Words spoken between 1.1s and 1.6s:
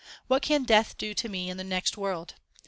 to me in